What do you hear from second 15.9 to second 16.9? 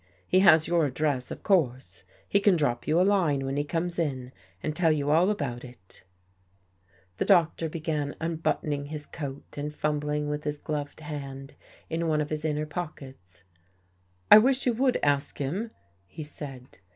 he said.